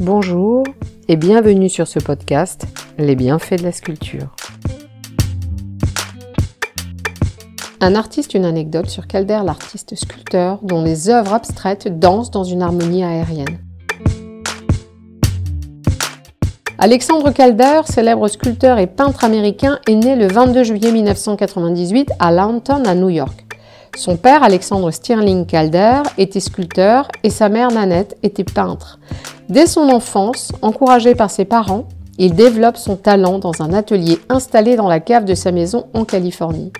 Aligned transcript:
Bonjour 0.00 0.64
et 1.08 1.16
bienvenue 1.16 1.68
sur 1.68 1.86
ce 1.86 1.98
podcast 1.98 2.64
Les 2.96 3.14
bienfaits 3.14 3.58
de 3.58 3.64
la 3.64 3.70
sculpture. 3.70 4.34
Un 7.82 7.94
artiste, 7.94 8.32
une 8.32 8.46
anecdote 8.46 8.88
sur 8.88 9.06
Calder, 9.06 9.40
l'artiste 9.44 9.94
sculpteur, 9.96 10.60
dont 10.62 10.82
les 10.82 11.10
œuvres 11.10 11.34
abstraites 11.34 11.98
dansent 11.98 12.30
dans 12.30 12.44
une 12.44 12.62
harmonie 12.62 13.04
aérienne. 13.04 13.58
Alexandre 16.78 17.30
Calder, 17.30 17.82
célèbre 17.84 18.26
sculpteur 18.28 18.78
et 18.78 18.86
peintre 18.86 19.24
américain, 19.24 19.80
est 19.86 19.96
né 19.96 20.16
le 20.16 20.28
22 20.28 20.64
juillet 20.64 20.92
1998 20.92 22.12
à 22.18 22.32
Lawton, 22.32 22.86
à 22.86 22.94
New 22.94 23.10
York. 23.10 23.49
Son 24.00 24.16
père, 24.16 24.42
Alexandre 24.42 24.90
Stirling 24.92 25.44
Calder, 25.44 26.00
était 26.16 26.40
sculpteur 26.40 27.08
et 27.22 27.28
sa 27.28 27.50
mère, 27.50 27.70
Nanette, 27.70 28.16
était 28.22 28.44
peintre. 28.44 28.98
Dès 29.50 29.66
son 29.66 29.90
enfance, 29.90 30.52
encouragé 30.62 31.14
par 31.14 31.30
ses 31.30 31.44
parents, 31.44 31.84
il 32.16 32.32
développe 32.32 32.78
son 32.78 32.96
talent 32.96 33.38
dans 33.38 33.60
un 33.60 33.74
atelier 33.74 34.18
installé 34.30 34.76
dans 34.76 34.88
la 34.88 35.00
cave 35.00 35.26
de 35.26 35.34
sa 35.34 35.52
maison 35.52 35.84
en 35.92 36.06
Californie. 36.06 36.72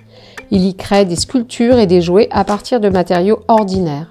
Il 0.50 0.64
y 0.64 0.74
crée 0.74 1.04
des 1.04 1.14
sculptures 1.14 1.78
et 1.78 1.86
des 1.86 2.00
jouets 2.00 2.28
à 2.30 2.42
partir 2.42 2.80
de 2.80 2.88
matériaux 2.88 3.40
ordinaires. 3.48 4.10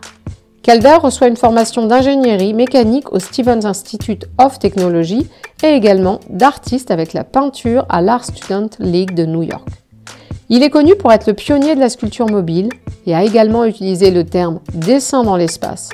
Calder 0.61 0.97
reçoit 1.01 1.29
une 1.29 1.35
formation 1.35 1.87
d'ingénierie 1.87 2.53
mécanique 2.53 3.11
au 3.11 3.17
Stevens 3.17 3.65
Institute 3.65 4.27
of 4.37 4.59
Technology 4.59 5.27
et 5.63 5.69
également 5.69 6.19
d'artiste 6.29 6.91
avec 6.91 7.13
la 7.13 7.23
peinture 7.23 7.87
à 7.89 8.03
l'Art 8.03 8.25
Student 8.25 8.69
League 8.77 9.15
de 9.15 9.25
New 9.25 9.41
York. 9.41 9.67
Il 10.51 10.63
est 10.63 10.69
connu 10.71 10.95
pour 10.95 11.11
être 11.11 11.27
le 11.27 11.33
pionnier 11.33 11.73
de 11.73 11.79
la 11.79 11.89
sculpture 11.89 12.27
mobile 12.27 12.69
et 13.05 13.15
a 13.15 13.23
également 13.23 13.65
utilisé 13.65 14.11
le 14.11 14.23
terme 14.23 14.59
dessin 14.73 15.23
dans 15.23 15.35
l'espace 15.35 15.89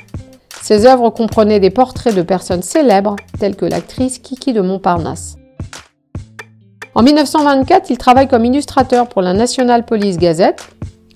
ses 0.66 0.84
œuvres 0.84 1.10
comprenaient 1.10 1.60
des 1.60 1.70
portraits 1.70 2.12
de 2.12 2.22
personnes 2.22 2.60
célèbres 2.60 3.14
telles 3.38 3.54
que 3.54 3.66
l'actrice 3.66 4.18
Kiki 4.18 4.52
de 4.52 4.60
Montparnasse. 4.60 5.36
En 6.96 7.04
1924, 7.04 7.88
il 7.90 7.98
travaille 7.98 8.26
comme 8.26 8.44
illustrateur 8.44 9.08
pour 9.08 9.22
la 9.22 9.32
National 9.32 9.84
Police 9.84 10.18
Gazette. 10.18 10.66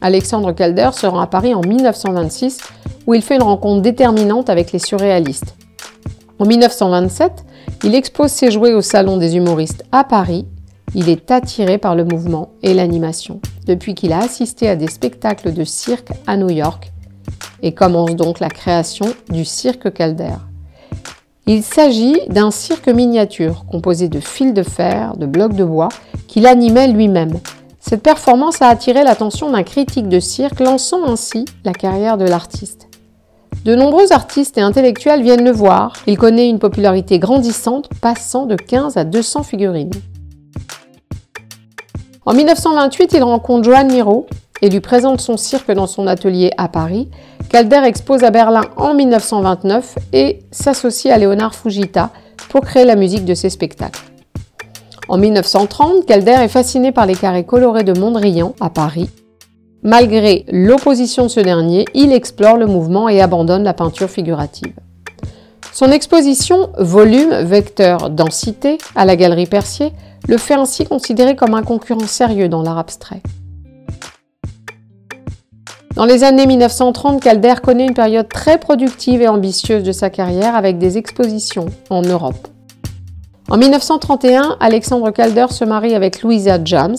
Alexandre 0.02 0.52
Calder 0.52 0.91
se 0.92 1.05
rend 1.05 1.19
à 1.19 1.27
Paris 1.27 1.52
en 1.52 1.62
1926 1.62 2.60
où 3.08 3.14
il 3.14 3.22
fait 3.22 3.34
une 3.34 3.42
rencontre 3.42 3.82
déterminante 3.82 4.48
avec 4.48 4.70
les 4.70 4.78
surréalistes. 4.78 5.56
En 6.38 6.44
1927, 6.44 7.32
il 7.82 7.97
expose 7.97 8.30
ses 8.30 8.52
jouets 8.52 8.72
au 8.72 8.82
Salon 8.82 9.16
des 9.16 9.34
humoristes 9.34 9.82
à 9.91 10.04
Paris. 10.04 10.47
Il 10.94 11.08
est 11.08 11.28
attiré 11.32 11.77
par 11.77 11.97
le 11.97 12.04
mouvement 12.04 12.50
et 12.62 12.72
l'animation 12.72 13.41
depuis 13.66 13.94
qu'il 13.94 14.12
a 14.12 14.19
assisté 14.19 14.69
à 14.69 14.77
des 14.77 14.89
spectacles 14.89 15.53
de 15.53 15.64
cirque 15.64 16.11
à 16.27 16.36
New 16.36 16.50
York 16.50 16.92
et 17.62 17.72
commence 17.72 18.16
donc 18.16 18.41
la 18.41 18.48
création 18.48 19.06
du 19.30 19.44
cirque 19.44 19.92
Calder. 19.92 20.34
Il 21.47 21.62
s'agit 21.62 22.16
d'un 22.28 22.50
cirque 22.50 22.88
miniature 22.88 23.64
composé 23.70 24.08
de 24.08 24.20
fils 24.20 24.55
de 24.55 24.62
fer, 24.62 25.16
de 25.16 25.27
blocs 25.27 25.55
de 25.55 25.64
bois, 25.64 25.88
qu'il 26.28 26.47
animait 26.47 26.88
lui-même. 26.88 27.41
Cette 27.81 28.03
performance 28.03 28.62
a 28.62 28.69
attiré 28.69 29.03
l'attention 29.03 29.50
d'un 29.50 29.62
critique 29.62 30.08
de 30.08 30.20
cirque, 30.20 30.61
lançant 30.61 31.05
ainsi 31.06 31.47
la 31.64 31.72
carrière 31.72 32.19
de 32.19 32.25
l'artiste. 32.25 32.86
De 33.64 33.75
nombreux 33.75 34.12
artistes 34.12 34.56
et 34.58 34.62
intellectuels 34.62 35.22
viennent 35.22 35.44
le 35.44 35.50
voir. 35.50 35.92
Il 36.06 36.16
connaît 36.16 36.48
une 36.48 36.58
popularité 36.58 37.19
grandissante, 37.19 37.91
passant 38.00 38.47
de 38.47 38.55
15 38.55 38.97
à 38.97 39.05
200 39.05 39.42
figurines. 39.42 39.91
En 42.31 42.33
1928, 42.33 43.11
il 43.14 43.25
rencontre 43.25 43.64
Joan 43.64 43.91
Miro, 43.91 44.28
et 44.62 44.70
lui 44.70 44.78
présente 44.78 45.20
son 45.20 45.36
cirque 45.36 45.73
dans 45.73 45.89
son 45.89 46.06
atelier 46.06 46.53
à 46.56 46.69
Paris. 46.69 47.09
Calder 47.48 47.81
expose 47.84 48.22
à 48.22 48.31
Berlin 48.31 48.61
en 48.77 48.95
1929 48.95 49.97
et 50.12 50.39
s'associe 50.53 51.12
à 51.12 51.19
Léonard 51.19 51.56
Fujita 51.56 52.11
pour 52.48 52.61
créer 52.61 52.84
la 52.84 52.95
musique 52.95 53.25
de 53.25 53.34
ses 53.34 53.50
spectacles. 53.50 54.05
En 55.09 55.19
1930, 55.19 56.06
Calder 56.06 56.37
est 56.41 56.47
fasciné 56.47 56.93
par 56.93 57.04
les 57.04 57.16
carrés 57.16 57.43
colorés 57.43 57.82
de 57.82 57.99
Mondrian 57.99 58.54
à 58.60 58.71
Paris. 58.71 59.10
Malgré 59.83 60.44
l'opposition 60.53 61.25
de 61.25 61.28
ce 61.28 61.41
dernier, 61.41 61.84
il 61.94 62.12
explore 62.12 62.59
le 62.59 62.66
mouvement 62.66 63.09
et 63.09 63.21
abandonne 63.21 63.65
la 63.65 63.75
peinture 63.75 64.09
figurative. 64.09 64.75
Son 65.72 65.91
exposition 65.91 66.71
Volume, 66.78 67.43
vecteur, 67.43 68.09
densité 68.09 68.78
à 68.94 69.04
la 69.04 69.16
Galerie 69.16 69.47
Percier 69.47 69.93
le 70.28 70.38
fait 70.38 70.54
ainsi 70.54 70.84
considérer 70.84 71.36
comme 71.36 71.54
un 71.54 71.62
concurrent 71.62 72.06
sérieux 72.06 72.48
dans 72.48 72.62
l'art 72.62 72.78
abstrait. 72.78 73.22
Dans 75.97 76.04
les 76.04 76.25
années 76.25 76.47
1930, 76.47 77.20
Calder 77.20 77.54
connaît 77.62 77.86
une 77.86 77.94
période 77.94 78.28
très 78.28 78.59
productive 78.59 79.20
et 79.20 79.28
ambitieuse 79.28 79.82
de 79.82 79.92
sa 79.92 80.09
carrière 80.09 80.54
avec 80.54 80.78
des 80.78 80.98
expositions 80.98 81.66
en 81.91 82.03
Europe. 82.03 82.48
En 83.50 83.59
1931, 83.59 84.56
Alexandre 84.60 85.10
Calder 85.10 85.47
se 85.50 85.64
marie 85.64 85.94
avec 85.94 86.22
Louisa 86.22 86.59
James. 86.64 86.97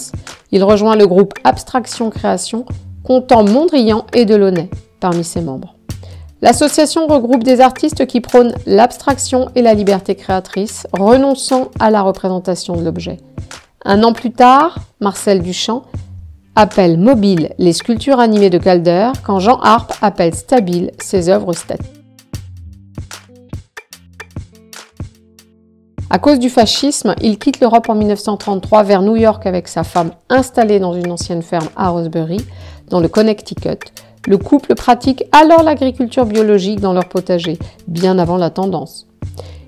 Il 0.51 0.63
rejoint 0.63 0.97
le 0.97 1.07
groupe 1.07 1.33
Abstraction 1.45 2.09
Création, 2.09 2.65
comptant 3.03 3.43
Mondrian 3.43 4.05
et 4.13 4.25
Delaunay 4.25 4.69
parmi 4.99 5.23
ses 5.23 5.41
membres. 5.41 5.75
L'association 6.41 7.05
regroupe 7.05 7.43
des 7.43 7.61
artistes 7.61 8.07
qui 8.07 8.19
prônent 8.19 8.55
l'abstraction 8.65 9.49
et 9.53 9.61
la 9.61 9.75
liberté 9.75 10.15
créatrice, 10.15 10.87
renonçant 10.91 11.69
à 11.79 11.91
la 11.91 12.01
représentation 12.01 12.75
de 12.75 12.83
l'objet. 12.83 13.17
Un 13.85 14.01
an 14.03 14.11
plus 14.11 14.31
tard, 14.31 14.79
Marcel 14.99 15.43
Duchamp 15.43 15.83
appelle 16.55 16.97
mobile 16.97 17.53
les 17.59 17.73
sculptures 17.73 18.19
animées 18.19 18.49
de 18.49 18.57
Calder 18.57 19.11
quand 19.23 19.39
Jean 19.39 19.59
Harpe 19.59 19.93
appelle 20.01 20.33
stabile 20.33 20.91
ses 20.99 21.29
œuvres 21.29 21.53
statiques. 21.53 22.01
À 26.09 26.19
cause 26.19 26.39
du 26.39 26.49
fascisme, 26.49 27.15
il 27.21 27.37
quitte 27.37 27.61
l'Europe 27.61 27.87
en 27.87 27.95
1933 27.95 28.83
vers 28.83 29.01
New 29.01 29.15
York 29.15 29.45
avec 29.45 29.67
sa 29.67 29.83
femme 29.83 30.11
installée 30.29 30.79
dans 30.79 30.93
une 30.93 31.11
ancienne 31.11 31.41
ferme 31.41 31.69
à 31.77 31.89
Rosebury, 31.89 32.41
dans 32.89 32.99
le 32.99 33.07
Connecticut. 33.07 33.79
Le 34.27 34.37
couple 34.37 34.75
pratique 34.75 35.23
alors 35.31 35.63
l'agriculture 35.63 36.25
biologique 36.25 36.79
dans 36.79 36.93
leur 36.93 37.09
potager, 37.09 37.57
bien 37.87 38.19
avant 38.19 38.37
la 38.37 38.51
tendance. 38.51 39.07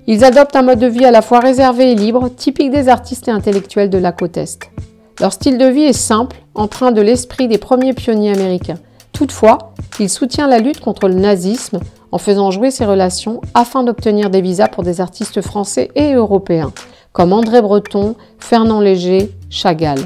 Ils 0.06 0.22
adoptent 0.22 0.54
un 0.54 0.62
mode 0.62 0.78
de 0.78 0.86
vie 0.86 1.04
à 1.04 1.10
la 1.10 1.22
fois 1.22 1.40
réservé 1.40 1.90
et 1.90 1.94
libre, 1.94 2.28
typique 2.28 2.70
des 2.70 2.88
artistes 2.88 3.26
et 3.26 3.32
intellectuels 3.32 3.90
de 3.90 3.98
la 3.98 4.12
côte 4.12 4.36
Est. 4.36 4.70
Leur 5.20 5.32
style 5.32 5.58
de 5.58 5.66
vie 5.66 5.84
est 5.84 5.92
simple, 5.92 6.36
empreint 6.54 6.92
de 6.92 7.00
l'esprit 7.00 7.48
des 7.48 7.58
premiers 7.58 7.94
pionniers 7.94 8.32
américains. 8.32 8.78
Toutefois, 9.12 9.72
il 9.98 10.08
soutient 10.08 10.46
la 10.46 10.58
lutte 10.58 10.80
contre 10.80 11.08
le 11.08 11.14
nazisme 11.14 11.80
en 12.12 12.18
faisant 12.18 12.50
jouer 12.50 12.70
ses 12.70 12.84
relations 12.84 13.40
afin 13.54 13.82
d'obtenir 13.82 14.30
des 14.30 14.40
visas 14.40 14.68
pour 14.68 14.84
des 14.84 15.00
artistes 15.00 15.40
français 15.40 15.90
et 15.96 16.14
européens, 16.14 16.72
comme 17.12 17.32
André 17.32 17.60
Breton, 17.60 18.14
Fernand 18.38 18.80
Léger, 18.80 19.32
Chagall. 19.50 19.98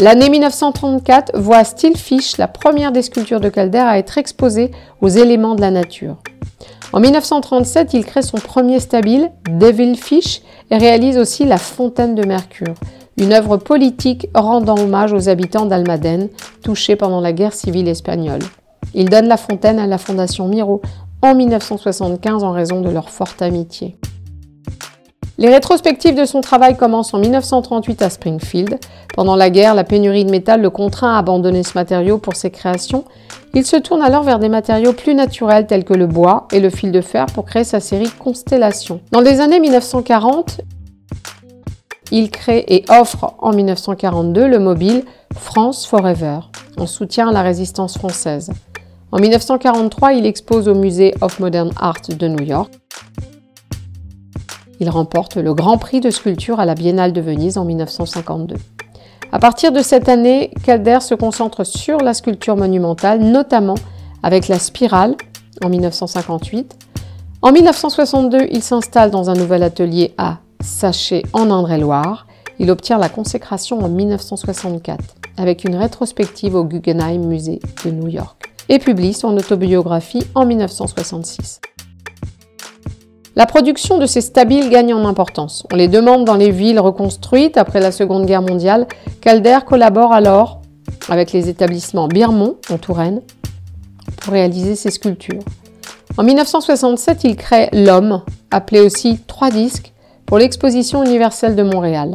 L'année 0.00 0.30
1934 0.30 1.32
voit 1.38 1.62
Stillfish 1.62 2.38
la 2.38 2.48
première 2.48 2.90
des 2.90 3.02
sculptures 3.02 3.38
de 3.38 3.50
Calder 3.50 3.80
à 3.80 3.98
être 3.98 4.16
exposée 4.16 4.70
aux 5.02 5.08
éléments 5.08 5.54
de 5.54 5.60
la 5.60 5.70
nature. 5.70 6.16
En 6.94 7.00
1937, 7.00 7.92
il 7.92 8.06
crée 8.06 8.22
son 8.22 8.38
premier 8.38 8.80
stabile, 8.80 9.30
Devilfish, 9.50 10.40
et 10.70 10.78
réalise 10.78 11.18
aussi 11.18 11.44
la 11.44 11.58
fontaine 11.58 12.14
de 12.14 12.24
Mercure, 12.24 12.72
une 13.18 13.34
œuvre 13.34 13.58
politique 13.58 14.30
rendant 14.34 14.78
hommage 14.78 15.12
aux 15.12 15.28
habitants 15.28 15.66
d'Almaden, 15.66 16.30
touchés 16.64 16.96
pendant 16.96 17.20
la 17.20 17.34
guerre 17.34 17.52
civile 17.52 17.86
espagnole. 17.86 18.40
Il 18.94 19.10
donne 19.10 19.28
la 19.28 19.36
fontaine 19.36 19.78
à 19.78 19.86
la 19.86 19.98
Fondation 19.98 20.48
Miro 20.48 20.80
en 21.20 21.34
1975 21.34 22.42
en 22.42 22.52
raison 22.52 22.80
de 22.80 22.88
leur 22.88 23.10
forte 23.10 23.42
amitié. 23.42 23.98
Les 25.40 25.48
rétrospectives 25.48 26.14
de 26.14 26.26
son 26.26 26.42
travail 26.42 26.76
commencent 26.76 27.14
en 27.14 27.18
1938 27.18 28.02
à 28.02 28.10
Springfield. 28.10 28.78
Pendant 29.14 29.36
la 29.36 29.48
guerre, 29.48 29.74
la 29.74 29.84
pénurie 29.84 30.26
de 30.26 30.30
métal 30.30 30.60
le 30.60 30.68
contraint 30.68 31.14
à 31.14 31.18
abandonner 31.18 31.62
ce 31.62 31.72
matériau 31.78 32.18
pour 32.18 32.36
ses 32.36 32.50
créations. 32.50 33.06
Il 33.54 33.64
se 33.64 33.76
tourne 33.76 34.02
alors 34.02 34.22
vers 34.22 34.38
des 34.38 34.50
matériaux 34.50 34.92
plus 34.92 35.14
naturels 35.14 35.66
tels 35.66 35.84
que 35.84 35.94
le 35.94 36.06
bois 36.06 36.46
et 36.52 36.60
le 36.60 36.68
fil 36.68 36.92
de 36.92 37.00
fer 37.00 37.24
pour 37.24 37.46
créer 37.46 37.64
sa 37.64 37.80
série 37.80 38.10
Constellation. 38.18 39.00
Dans 39.12 39.22
les 39.22 39.40
années 39.40 39.60
1940, 39.60 40.60
il 42.12 42.30
crée 42.30 42.66
et 42.68 42.84
offre 42.90 43.32
en 43.38 43.54
1942 43.54 44.46
le 44.46 44.58
mobile 44.58 45.04
France 45.34 45.86
Forever, 45.86 46.40
en 46.76 46.86
soutien 46.86 47.30
à 47.30 47.32
la 47.32 47.40
résistance 47.40 47.96
française. 47.96 48.50
En 49.10 49.18
1943, 49.18 50.12
il 50.12 50.26
expose 50.26 50.68
au 50.68 50.74
musée 50.74 51.14
of 51.22 51.40
Modern 51.40 51.70
Art 51.80 52.02
de 52.10 52.28
New 52.28 52.44
York. 52.44 52.79
Il 54.80 54.90
remporte 54.90 55.36
le 55.36 55.54
Grand 55.54 55.78
Prix 55.78 56.00
de 56.00 56.10
sculpture 56.10 56.58
à 56.58 56.64
la 56.64 56.74
Biennale 56.74 57.12
de 57.12 57.20
Venise 57.20 57.58
en 57.58 57.64
1952. 57.64 58.56
À 59.30 59.38
partir 59.38 59.70
de 59.70 59.80
cette 59.80 60.08
année, 60.08 60.50
Calder 60.64 60.98
se 61.00 61.14
concentre 61.14 61.64
sur 61.64 61.98
la 61.98 62.14
sculpture 62.14 62.56
monumentale, 62.56 63.20
notamment 63.20 63.76
avec 64.22 64.48
la 64.48 64.58
spirale 64.58 65.14
en 65.62 65.68
1958. 65.68 66.76
En 67.42 67.52
1962, 67.52 68.48
il 68.50 68.62
s'installe 68.62 69.10
dans 69.10 69.30
un 69.30 69.34
nouvel 69.34 69.62
atelier 69.62 70.14
à 70.18 70.38
Saché 70.60 71.22
en 71.32 71.50
Indre-et-Loire, 71.50 72.26
il 72.58 72.70
obtient 72.70 72.98
la 72.98 73.08
consécration 73.08 73.78
en 73.82 73.88
1964 73.88 75.02
avec 75.38 75.64
une 75.64 75.76
rétrospective 75.76 76.54
au 76.54 76.64
Guggenheim 76.64 77.26
Musée 77.26 77.60
de 77.84 77.90
New 77.90 78.08
York 78.08 78.52
et 78.68 78.78
publie 78.78 79.14
son 79.14 79.36
autobiographie 79.38 80.22
en 80.34 80.44
1966. 80.44 81.62
La 83.36 83.46
production 83.46 83.98
de 83.98 84.06
ces 84.06 84.20
stabiles 84.20 84.70
gagne 84.70 84.92
en 84.92 85.04
importance. 85.04 85.64
On 85.72 85.76
les 85.76 85.86
demande 85.86 86.24
dans 86.24 86.34
les 86.34 86.50
villes 86.50 86.80
reconstruites 86.80 87.56
après 87.56 87.80
la 87.80 87.92
Seconde 87.92 88.26
Guerre 88.26 88.42
mondiale. 88.42 88.88
Calder 89.20 89.58
collabore 89.64 90.12
alors 90.12 90.60
avec 91.08 91.32
les 91.32 91.48
établissements 91.48 92.08
Birmont 92.08 92.56
en 92.70 92.78
Touraine 92.78 93.22
pour 94.20 94.32
réaliser 94.32 94.74
ses 94.74 94.90
sculptures. 94.90 95.42
En 96.18 96.24
1967, 96.24 97.22
il 97.22 97.36
crée 97.36 97.68
L'Homme, 97.72 98.22
appelé 98.50 98.80
aussi 98.80 99.20
Trois 99.28 99.50
disques, 99.50 99.92
pour 100.26 100.38
l'exposition 100.38 101.04
universelle 101.04 101.54
de 101.54 101.62
Montréal. 101.62 102.12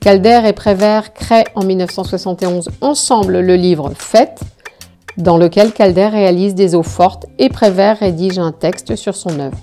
Calder 0.00 0.40
et 0.46 0.52
Prévert 0.54 1.12
créent 1.12 1.46
en 1.54 1.64
1971 1.64 2.70
ensemble 2.80 3.40
le 3.40 3.56
livre 3.56 3.92
Fête, 3.96 4.40
dans 5.18 5.36
lequel 5.36 5.72
Calder 5.72 6.06
réalise 6.06 6.54
des 6.54 6.74
eaux 6.74 6.82
fortes 6.82 7.26
et 7.38 7.50
Prévert 7.50 7.98
rédige 7.98 8.38
un 8.38 8.52
texte 8.52 8.96
sur 8.96 9.14
son 9.14 9.38
œuvre. 9.38 9.58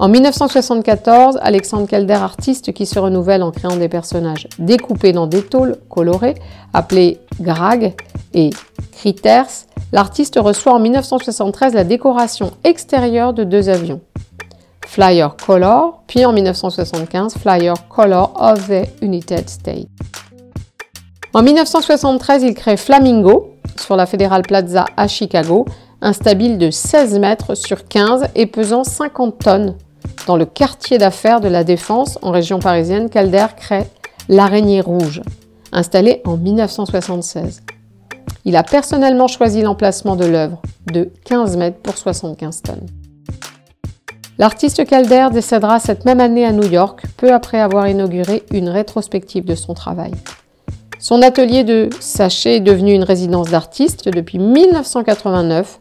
En 0.00 0.08
1974, 0.08 1.38
Alexandre 1.42 1.86
Calder, 1.86 2.14
artiste 2.14 2.72
qui 2.72 2.86
se 2.86 2.98
renouvelle 2.98 3.42
en 3.42 3.50
créant 3.50 3.76
des 3.76 3.90
personnages 3.90 4.48
découpés 4.58 5.12
dans 5.12 5.26
des 5.26 5.42
tôles 5.42 5.76
colorées, 5.90 6.36
appelés 6.72 7.20
Grag 7.38 7.92
et 8.32 8.48
Critters, 8.92 9.66
l'artiste 9.92 10.38
reçoit 10.40 10.72
en 10.72 10.78
1973 10.78 11.74
la 11.74 11.84
décoration 11.84 12.52
extérieure 12.64 13.34
de 13.34 13.44
deux 13.44 13.68
avions. 13.68 14.00
Flyer 14.86 15.36
Color, 15.36 16.02
puis 16.06 16.24
en 16.24 16.32
1975 16.32 17.34
Flyer 17.34 17.74
Color 17.90 18.32
of 18.40 18.68
the 18.68 19.02
United 19.02 19.50
States. 19.50 19.90
En 21.34 21.42
1973, 21.42 22.42
il 22.42 22.54
crée 22.54 22.78
Flamingo 22.78 23.50
sur 23.76 23.96
la 23.96 24.06
Federal 24.06 24.40
Plaza 24.40 24.86
à 24.96 25.08
Chicago, 25.08 25.66
instable 26.00 26.56
de 26.56 26.70
16 26.70 27.18
mètres 27.18 27.54
sur 27.54 27.86
15 27.86 28.28
et 28.34 28.46
pesant 28.46 28.82
50 28.82 29.38
tonnes. 29.38 29.74
Dans 30.26 30.36
le 30.36 30.44
quartier 30.44 30.98
d'affaires 30.98 31.40
de 31.40 31.48
la 31.48 31.64
Défense, 31.64 32.18
en 32.22 32.30
région 32.30 32.58
parisienne, 32.58 33.10
Calder 33.10 33.46
crée 33.56 33.86
l'araignée 34.28 34.80
rouge, 34.80 35.22
installée 35.72 36.22
en 36.24 36.36
1976. 36.36 37.62
Il 38.44 38.56
a 38.56 38.62
personnellement 38.62 39.28
choisi 39.28 39.62
l'emplacement 39.62 40.16
de 40.16 40.26
l'œuvre, 40.26 40.60
de 40.92 41.10
15 41.24 41.56
mètres 41.56 41.78
pour 41.78 41.96
75 41.96 42.62
tonnes. 42.62 42.86
L'artiste 44.38 44.86
Calder 44.86 45.28
décédera 45.32 45.80
cette 45.80 46.04
même 46.04 46.20
année 46.20 46.46
à 46.46 46.52
New 46.52 46.66
York, 46.66 47.02
peu 47.16 47.32
après 47.32 47.60
avoir 47.60 47.88
inauguré 47.88 48.42
une 48.52 48.70
rétrospective 48.70 49.44
de 49.44 49.54
son 49.54 49.74
travail. 49.74 50.12
Son 50.98 51.22
atelier 51.22 51.64
de 51.64 51.90
sachet 51.98 52.56
est 52.56 52.60
devenu 52.60 52.92
une 52.92 53.04
résidence 53.04 53.50
d'artiste 53.50 54.08
depuis 54.08 54.38
1989. 54.38 55.80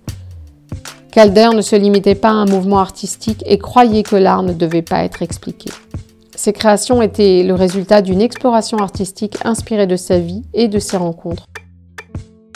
Calder 1.12 1.50
ne 1.56 1.62
se 1.62 1.76
limitait 1.76 2.14
pas 2.14 2.30
à 2.30 2.34
un 2.34 2.46
mouvement 2.46 2.80
artistique 2.80 3.44
et 3.48 3.58
croyait 3.58 4.04
que 4.04 4.16
l'art 4.16 4.44
ne 4.44 4.54
devait 4.54 4.84
pas 4.84 5.04
être 5.04 5.24
expliqué. 5.24 5.72
Ses 6.36 6.54
créations 6.54 7.02
étaient 7.02 7.44
le 7.44 7.56
résultat 7.56 8.02
d'une 8.02 8.22
exploration 8.22 8.78
artistique 8.78 9.38
inspirée 9.44 9.88
de 9.88 9.96
sa 9.96 10.20
vie 10.20 10.44
et 10.54 10.68
de 10.68 10.78
ses 10.78 10.98
rencontres. 10.98 11.48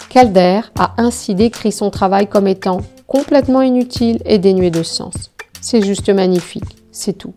Calder 0.09 0.61
a 0.77 0.94
ainsi 0.97 1.33
décrit 1.33 1.71
son 1.71 1.89
travail 1.89 2.27
comme 2.27 2.47
étant 2.47 2.81
complètement 3.07 3.63
inutile 3.63 4.21
et 4.25 4.38
dénué 4.38 4.69
de 4.69 4.83
sens. 4.83 5.31
C'est 5.59 5.83
juste 5.83 6.09
magnifique, 6.09 6.77
c'est 6.91 7.17
tout. 7.17 7.33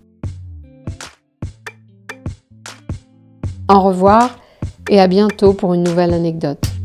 Au 3.69 3.81
revoir 3.81 4.39
et 4.91 5.01
à 5.01 5.07
bientôt 5.07 5.55
pour 5.55 5.73
une 5.73 5.83
nouvelle 5.83 6.13
anecdote. 6.13 6.76